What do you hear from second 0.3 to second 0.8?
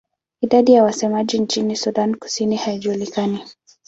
Idadi